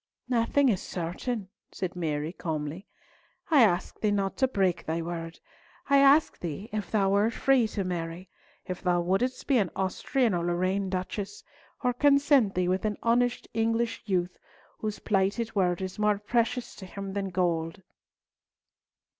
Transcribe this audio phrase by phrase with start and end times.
[0.27, 2.87] "Nothing is certain," said Mary, calmly.
[3.51, 5.39] "I ask thee not to break thy word.
[5.91, 8.27] I ask thee, if thou wert free to marry,
[8.65, 11.43] if thou wouldst be an Austrian or Lorraine duchess,
[11.83, 14.39] or content thee with an honest English youth
[14.79, 17.83] whose plighted word is more precious to him than gold."